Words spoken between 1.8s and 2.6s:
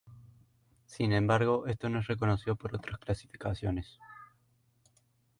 no es reconocido